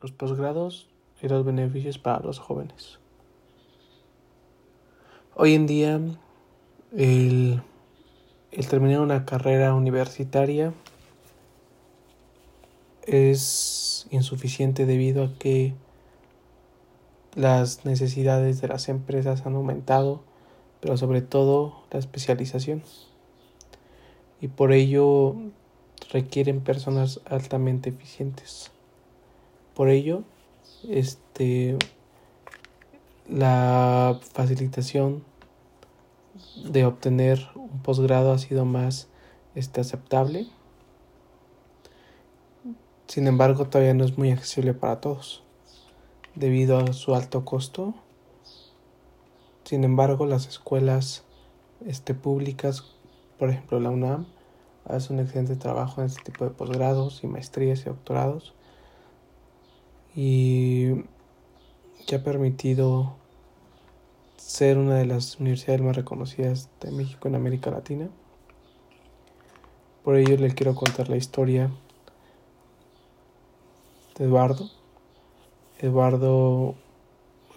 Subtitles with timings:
[0.00, 0.88] los posgrados
[1.22, 2.98] y los beneficios para los jóvenes.
[5.34, 6.00] Hoy en día,
[6.96, 7.62] el,
[8.52, 10.72] el terminar una carrera universitaria
[13.06, 15.74] es insuficiente debido a que
[17.34, 20.22] las necesidades de las empresas han aumentado,
[20.80, 22.82] pero sobre todo la especialización.
[24.40, 25.36] Y por ello
[26.10, 28.70] requieren personas altamente eficientes.
[29.76, 30.22] Por ello,
[30.88, 31.76] este
[33.28, 35.22] la facilitación
[36.64, 39.08] de obtener un posgrado ha sido más
[39.54, 40.46] este, aceptable.
[43.06, 45.42] Sin embargo, todavía no es muy accesible para todos
[46.34, 47.94] debido a su alto costo.
[49.64, 51.22] Sin embargo, las escuelas
[51.84, 52.84] este, públicas,
[53.38, 54.26] por ejemplo la UNAM,
[54.86, 58.54] hace un excelente trabajo en este tipo de posgrados y maestrías y doctorados
[60.16, 61.04] y
[62.06, 63.14] que ha permitido
[64.36, 68.08] ser una de las universidades más reconocidas de México en América Latina.
[70.02, 71.70] Por ello le quiero contar la historia
[74.16, 74.70] de Eduardo,
[75.78, 76.74] Eduardo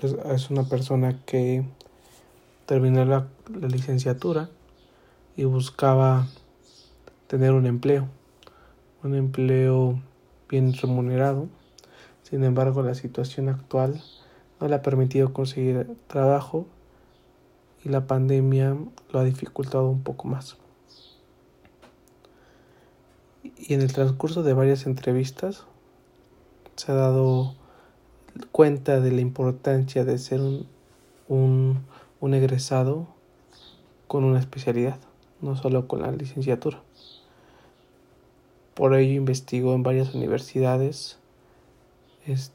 [0.01, 1.63] es, una persona que
[2.65, 3.27] terminó la,
[3.61, 4.49] licenciatura
[5.37, 6.27] y buscaba
[7.27, 8.09] tener un empleo,
[9.03, 10.01] un empleo
[10.49, 11.47] bien remunerado.
[12.29, 14.03] Sin embargo, la situación actual
[14.59, 16.67] no le ha permitido conseguir trabajo
[17.83, 18.77] y la pandemia
[19.11, 20.57] lo ha dificultado un poco más.
[23.43, 25.65] Y en el transcurso de varias entrevistas
[26.75, 27.55] se ha dado
[28.51, 30.39] cuenta de la importancia de ser
[31.27, 31.79] un,
[32.19, 33.07] un, egresado
[34.07, 34.99] con una especialidad,
[35.41, 36.79] no solo con la licenciatura.
[38.75, 41.17] Por ello investigó en varias universidades
[42.33, 42.51] es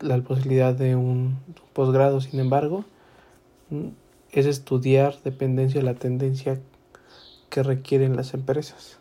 [0.00, 1.38] la posibilidad de un
[1.72, 2.84] posgrado, sin embargo,
[4.32, 6.60] es estudiar dependencia de la tendencia
[7.50, 8.98] que requieren las empresas.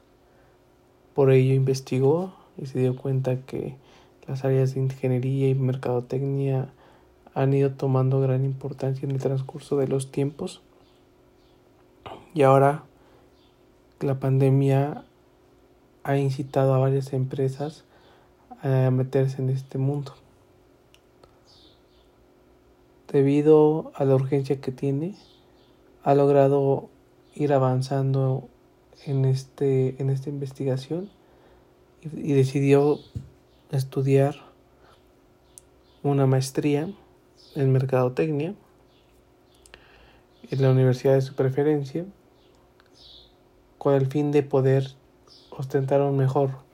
[1.13, 3.75] Por ello investigó y se dio cuenta que
[4.27, 6.69] las áreas de ingeniería y mercadotecnia
[7.33, 10.61] han ido tomando gran importancia en el transcurso de los tiempos.
[12.33, 12.83] Y ahora
[13.99, 15.03] la pandemia
[16.03, 17.83] ha incitado a varias empresas
[18.67, 20.13] a meterse en este mundo.
[23.11, 25.15] Debido a la urgencia que tiene,
[26.03, 26.89] ha logrado
[27.33, 28.49] ir avanzando
[29.05, 31.09] en, este, en esta investigación
[32.01, 32.99] y decidió
[33.71, 34.35] estudiar
[36.03, 36.89] una maestría
[37.55, 38.53] en mercadotecnia
[40.49, 42.05] en la universidad de su preferencia
[43.77, 44.91] con el fin de poder
[45.51, 46.66] ostentar un mejor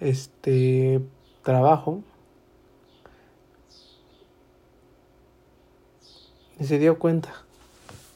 [0.00, 1.00] este
[1.42, 2.02] trabajo
[6.58, 7.32] y se dio cuenta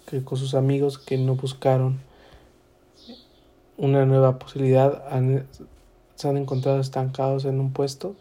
[0.06, 2.00] que con sus amigos que no buscaron
[3.77, 5.05] una nueva posibilidad
[6.15, 8.15] se han encontrado estancados en un puesto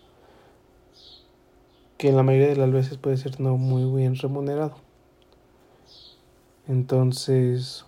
[1.97, 4.75] que en la mayoría de las veces puede ser no muy bien remunerado.
[6.67, 7.85] Entonces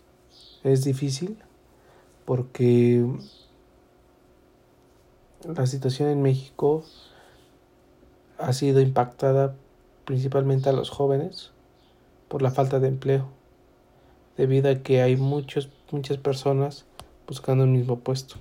[0.64, 1.38] es difícil
[2.26, 3.06] porque
[5.48, 6.84] la situación en México
[8.38, 9.56] ha sido impactada
[10.06, 11.52] principalmente a los jóvenes
[12.28, 13.28] por la falta de empleo,
[14.38, 16.86] debido a que hay muchos, muchas personas
[17.28, 18.38] buscando el mismo puesto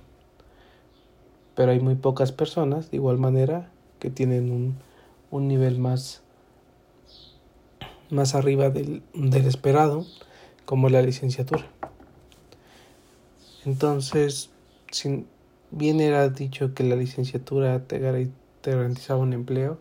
[1.55, 4.75] pero hay muy pocas personas de igual manera que tienen un,
[5.31, 6.21] un nivel más,
[8.09, 10.05] más arriba del, del esperado
[10.65, 11.65] como la licenciatura.
[13.65, 14.51] Entonces,
[14.91, 15.25] si
[15.71, 17.99] bien era dicho que la licenciatura te,
[18.63, 19.77] garantizaba un empleo,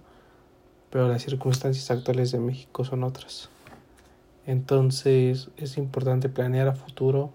[0.90, 3.48] pero las circunstancias actuales de México son otras.
[4.46, 7.32] Entonces es importante planear a futuro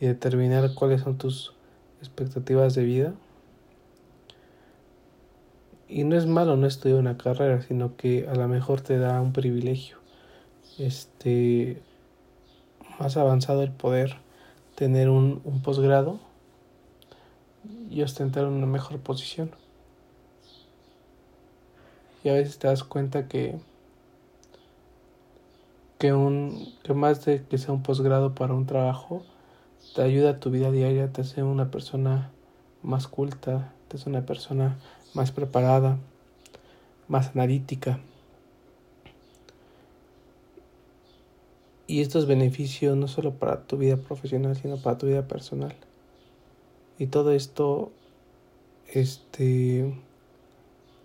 [0.00, 1.54] y determinar cuáles son tus
[2.00, 3.14] expectativas de vida
[5.88, 9.20] y no es malo no estudiar una carrera, sino que a lo mejor te da
[9.20, 9.98] un privilegio.
[10.78, 11.80] Este
[12.98, 14.16] más avanzado el poder
[14.74, 16.18] tener un, un posgrado
[17.90, 19.50] y ostentar una mejor posición.
[22.24, 23.58] Y a veces te das cuenta que
[25.98, 29.22] que un que más de que sea un posgrado para un trabajo
[29.94, 32.30] te ayuda a tu vida diaria, te hace una persona
[32.82, 34.76] más culta, te hace una persona
[35.14, 35.98] más preparada,
[37.08, 38.00] más analítica.
[41.86, 45.74] Y esto es beneficio no solo para tu vida profesional, sino para tu vida personal.
[46.98, 47.92] Y todo esto
[48.88, 49.94] este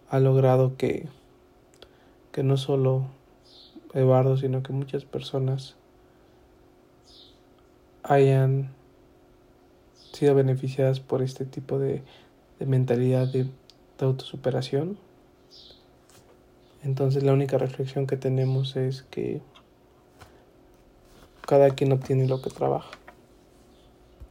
[0.10, 1.08] ha logrado que,
[2.32, 3.06] que no solo
[3.94, 5.76] Eduardo, sino que muchas personas
[8.04, 8.72] hayan
[10.14, 12.04] sido beneficiadas por este tipo de,
[12.60, 14.98] de mentalidad de, de autosuperación.
[16.84, 19.42] Entonces la única reflexión que tenemos es que
[21.46, 23.01] cada quien obtiene lo que trabaja.